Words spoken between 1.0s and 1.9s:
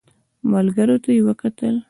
ته يې وکتل.